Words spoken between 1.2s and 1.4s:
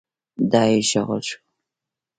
شو.